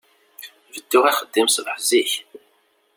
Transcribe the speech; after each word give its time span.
Bedduɣ 0.73 1.05
axeddim 1.09 1.47
ṣbeḥ 1.55 1.77
zik. 1.87 2.11